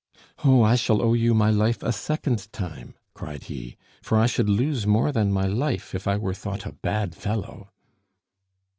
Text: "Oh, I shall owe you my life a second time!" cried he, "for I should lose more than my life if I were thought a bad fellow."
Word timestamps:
"Oh, 0.43 0.63
I 0.63 0.77
shall 0.77 0.99
owe 0.99 1.13
you 1.13 1.35
my 1.35 1.51
life 1.51 1.83
a 1.83 1.91
second 1.91 2.51
time!" 2.51 2.95
cried 3.13 3.43
he, 3.43 3.77
"for 4.01 4.17
I 4.17 4.25
should 4.25 4.49
lose 4.49 4.87
more 4.87 5.11
than 5.11 5.31
my 5.31 5.45
life 5.45 5.93
if 5.93 6.07
I 6.07 6.17
were 6.17 6.33
thought 6.33 6.65
a 6.65 6.71
bad 6.71 7.13
fellow." 7.13 7.69